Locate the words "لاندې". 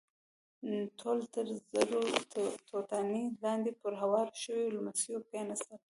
3.43-3.71